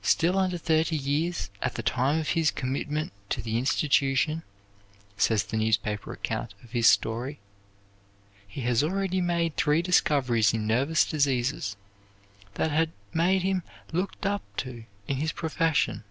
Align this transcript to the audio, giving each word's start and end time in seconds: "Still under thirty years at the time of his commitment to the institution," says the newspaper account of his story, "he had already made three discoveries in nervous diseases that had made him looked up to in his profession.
"Still 0.00 0.38
under 0.38 0.56
thirty 0.56 0.96
years 0.96 1.50
at 1.60 1.74
the 1.74 1.82
time 1.82 2.18
of 2.20 2.28
his 2.28 2.50
commitment 2.50 3.12
to 3.28 3.42
the 3.42 3.58
institution," 3.58 4.42
says 5.18 5.44
the 5.44 5.58
newspaper 5.58 6.10
account 6.14 6.54
of 6.64 6.70
his 6.72 6.86
story, 6.88 7.38
"he 8.46 8.62
had 8.62 8.82
already 8.82 9.20
made 9.20 9.58
three 9.58 9.82
discoveries 9.82 10.54
in 10.54 10.66
nervous 10.66 11.04
diseases 11.04 11.76
that 12.54 12.70
had 12.70 12.92
made 13.12 13.42
him 13.42 13.62
looked 13.92 14.24
up 14.24 14.40
to 14.56 14.84
in 15.06 15.16
his 15.18 15.32
profession. 15.32 16.02